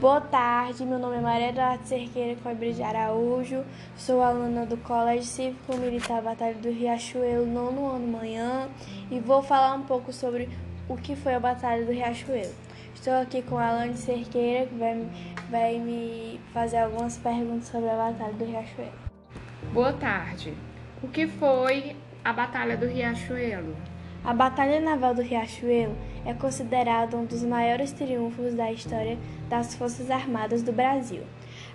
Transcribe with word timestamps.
Boa 0.00 0.18
tarde, 0.18 0.86
meu 0.86 0.98
nome 0.98 1.18
é 1.18 1.20
Maria 1.20 1.50
Eduardo 1.50 1.86
Cerqueira 1.86 2.34
Coimbra 2.42 2.72
de 2.72 2.82
Araújo, 2.82 3.62
sou 3.98 4.22
aluna 4.22 4.64
do 4.64 4.78
Colégio 4.78 5.24
Cívico 5.24 5.76
Militar 5.76 6.22
Batalha 6.22 6.54
do 6.54 6.70
Riachuelo, 6.70 7.44
nono 7.44 7.86
ano 7.86 8.06
manhã, 8.06 8.70
e 9.10 9.20
vou 9.20 9.42
falar 9.42 9.74
um 9.74 9.82
pouco 9.82 10.10
sobre 10.10 10.48
o 10.88 10.96
que 10.96 11.14
foi 11.14 11.34
a 11.34 11.38
Batalha 11.38 11.84
do 11.84 11.92
Riachuelo. 11.92 12.54
Estou 12.94 13.12
aqui 13.12 13.42
com 13.42 13.58
a 13.58 13.68
Alane 13.68 13.94
Cerqueira, 13.94 14.66
que 14.68 14.74
vai, 14.74 15.06
vai 15.50 15.78
me 15.78 16.40
fazer 16.54 16.78
algumas 16.78 17.18
perguntas 17.18 17.68
sobre 17.68 17.90
a 17.90 17.96
Batalha 17.96 18.32
do 18.32 18.44
Riachuelo. 18.46 18.92
Boa 19.70 19.92
tarde. 19.92 20.54
O 21.02 21.08
que 21.08 21.26
foi 21.26 21.94
a 22.24 22.32
Batalha 22.32 22.74
do 22.74 22.86
Riachuelo? 22.86 23.76
A 24.22 24.34
Batalha 24.34 24.80
Naval 24.80 25.14
do 25.14 25.22
Riachuelo 25.22 25.96
é 26.26 26.34
considerada 26.34 27.16
um 27.16 27.24
dos 27.24 27.42
maiores 27.42 27.90
triunfos 27.90 28.52
da 28.52 28.70
história 28.70 29.18
das 29.48 29.74
Forças 29.74 30.10
Armadas 30.10 30.62
do 30.62 30.72
Brasil. 30.72 31.22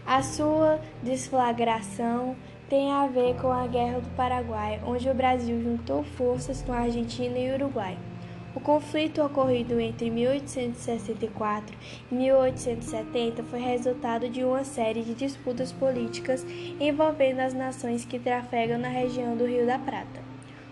A 0.05 0.21
sua 0.21 0.79
desflagração 1.01 2.35
tem 2.70 2.91
a 2.91 3.07
ver 3.07 3.35
com 3.37 3.51
a 3.51 3.65
Guerra 3.65 3.99
do 3.99 4.15
Paraguai, 4.15 4.79
onde 4.85 5.09
o 5.09 5.13
Brasil 5.13 5.59
juntou 5.59 6.03
forças 6.03 6.61
com 6.61 6.71
a 6.71 6.81
Argentina 6.81 7.35
e 7.35 7.51
Uruguai. 7.51 7.97
O 8.53 8.59
conflito 8.59 9.23
ocorrido 9.23 9.79
entre 9.79 10.12
1864 10.12 11.75
e 12.12 12.15
1870 12.15 13.43
foi 13.43 13.59
resultado 13.59 14.29
de 14.29 14.43
uma 14.43 14.63
série 14.63 15.01
de 15.01 15.15
disputas 15.15 15.71
políticas 15.71 16.45
envolvendo 16.79 17.39
as 17.39 17.55
nações 17.55 18.05
que 18.05 18.20
trafegam 18.20 18.77
na 18.77 18.87
região 18.87 19.35
do 19.35 19.45
Rio 19.45 19.65
da 19.65 19.79
Prata. 19.79 20.23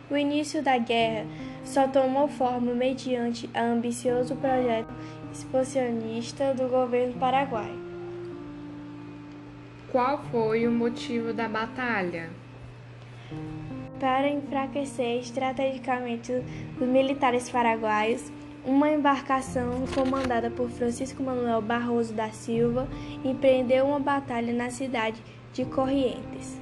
O 0.10 0.16
início 0.16 0.62
da 0.62 0.78
guerra 0.78 1.26
só 1.64 1.88
tomou 1.88 2.28
forma 2.28 2.74
mediante 2.74 3.50
a 3.54 3.62
ambicioso 3.62 4.36
projeto 4.36 4.94
expansionista 5.32 6.54
do 6.54 6.68
governo 6.68 7.14
paraguai. 7.14 7.74
Qual 9.92 10.20
foi 10.32 10.68
o 10.68 10.72
motivo 10.72 11.34
da 11.34 11.48
batalha? 11.48 12.30
Para 14.00 14.30
enfraquecer 14.30 15.20
estrategicamente 15.20 16.32
os 16.80 16.88
militares 16.88 17.50
paraguaios, 17.50 18.32
uma 18.66 18.90
embarcação 18.90 19.86
comandada 19.94 20.50
por 20.50 20.70
Francisco 20.70 21.22
Manuel 21.22 21.62
Barroso 21.62 22.14
da 22.14 22.30
Silva 22.32 22.88
empreendeu 23.24 23.86
uma 23.86 24.00
batalha 24.00 24.54
na 24.54 24.70
cidade 24.70 25.22
de 25.54 25.66
Corrientes. 25.66 26.60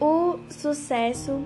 O 0.00 0.38
sucesso 0.48 1.42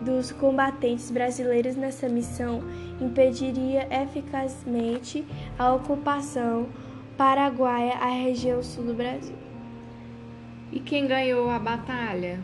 dos 0.00 0.30
combatentes 0.32 1.10
brasileiros 1.10 1.76
nessa 1.76 2.08
missão 2.08 2.62
impediria 3.00 3.88
eficazmente 3.90 5.26
a 5.58 5.74
ocupação 5.74 6.68
paraguaia 7.16 7.94
à 7.94 8.08
região 8.08 8.62
sul 8.62 8.84
do 8.84 8.94
Brasil. 8.94 9.36
E 10.70 10.78
quem 10.78 11.06
ganhou 11.06 11.50
a 11.50 11.58
batalha? 11.58 12.40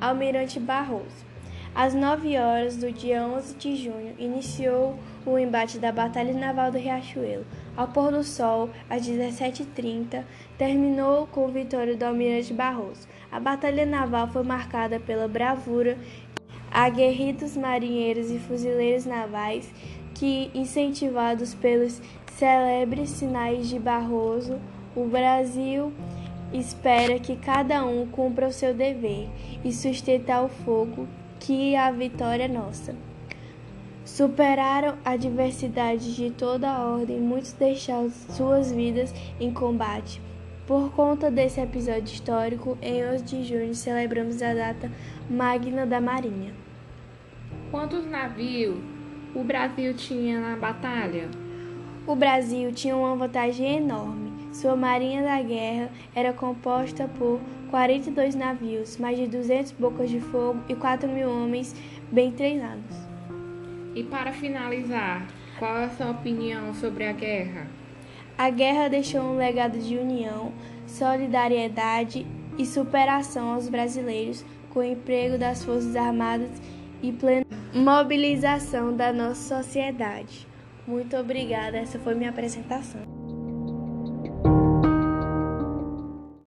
Almirante 0.00 0.58
Barroso. 0.58 1.32
Às 1.74 1.94
9 1.94 2.36
horas 2.36 2.76
do 2.76 2.92
dia 2.92 3.22
11 3.22 3.54
de 3.54 3.76
junho, 3.76 4.14
iniciou 4.18 4.98
o 5.24 5.38
embate 5.38 5.78
da 5.78 5.90
Batalha 5.90 6.34
Naval 6.34 6.70
do 6.70 6.76
Riachuelo. 6.76 7.46
Ao 7.74 7.88
pôr 7.88 8.10
do 8.12 8.22
sol, 8.22 8.68
às 8.90 9.08
17h30, 9.08 10.22
terminou 10.58 11.26
com 11.28 11.48
vitória 11.48 11.96
do 11.96 12.02
Almirante 12.02 12.52
Barroso. 12.52 13.08
A 13.30 13.40
Batalha 13.40 13.86
Naval 13.86 14.28
foi 14.28 14.42
marcada 14.42 15.00
pela 15.00 15.26
bravura 15.26 15.96
aguerridos 16.72 17.56
marinheiros 17.56 18.30
e 18.30 18.38
fuzileiros 18.38 19.04
navais 19.04 19.70
que, 20.14 20.50
incentivados 20.54 21.54
pelos 21.54 22.00
célebres 22.36 23.10
sinais 23.10 23.68
de 23.68 23.78
Barroso, 23.78 24.58
o 24.96 25.04
Brasil 25.06 25.92
espera 26.52 27.18
que 27.18 27.36
cada 27.36 27.84
um 27.84 28.06
cumpra 28.06 28.48
o 28.48 28.52
seu 28.52 28.74
dever 28.74 29.28
e 29.64 29.72
sustentar 29.72 30.44
o 30.44 30.48
fogo, 30.48 31.08
que 31.40 31.74
a 31.74 31.90
vitória 31.90 32.44
é 32.44 32.48
nossa. 32.48 32.94
Superaram 34.04 34.96
adversidades 35.04 36.14
de 36.14 36.30
toda 36.30 36.70
a 36.70 36.86
ordem, 36.86 37.20
muitos 37.20 37.52
deixaram 37.52 38.10
suas 38.10 38.70
vidas 38.70 39.14
em 39.40 39.52
combate. 39.52 40.20
Por 40.66 40.92
conta 40.92 41.28
desse 41.28 41.60
episódio 41.60 42.04
histórico, 42.04 42.78
em 42.80 43.04
11 43.04 43.24
de 43.24 43.44
junho 43.44 43.74
celebramos 43.74 44.40
a 44.40 44.54
data 44.54 44.92
magna 45.28 45.84
da 45.84 46.00
Marinha. 46.00 46.54
Quantos 47.72 48.06
navios 48.06 48.76
o 49.34 49.42
Brasil 49.42 49.92
tinha 49.94 50.38
na 50.38 50.56
batalha? 50.56 51.28
O 52.06 52.14
Brasil 52.14 52.70
tinha 52.72 52.96
uma 52.96 53.16
vantagem 53.16 53.78
enorme. 53.78 54.30
Sua 54.52 54.76
marinha 54.76 55.22
da 55.22 55.42
guerra 55.42 55.90
era 56.14 56.32
composta 56.32 57.08
por 57.08 57.40
42 57.70 58.36
navios, 58.36 58.98
mais 58.98 59.18
de 59.18 59.26
200 59.26 59.72
bocas 59.72 60.08
de 60.08 60.20
fogo 60.20 60.62
e 60.68 60.76
4 60.76 61.08
mil 61.08 61.28
homens 61.28 61.74
bem 62.12 62.30
treinados. 62.30 62.96
E 63.96 64.04
para 64.04 64.32
finalizar, 64.32 65.26
qual 65.58 65.76
é 65.76 65.84
a 65.86 65.90
sua 65.90 66.10
opinião 66.10 66.72
sobre 66.72 67.04
a 67.08 67.12
guerra? 67.12 67.81
A 68.36 68.50
guerra 68.50 68.88
deixou 68.88 69.20
um 69.20 69.36
legado 69.36 69.78
de 69.78 69.96
união, 69.96 70.52
solidariedade 70.86 72.26
e 72.58 72.66
superação 72.66 73.54
aos 73.54 73.68
brasileiros 73.68 74.44
com 74.70 74.80
o 74.80 74.84
emprego 74.84 75.38
das 75.38 75.64
Forças 75.64 75.94
Armadas 75.94 76.50
e 77.02 77.12
plena 77.12 77.44
mobilização 77.74 78.94
da 78.94 79.12
nossa 79.12 79.56
sociedade. 79.56 80.46
Muito 80.86 81.16
obrigada, 81.16 81.78
essa 81.78 81.98
foi 81.98 82.14
minha 82.14 82.30
apresentação. 82.30 83.11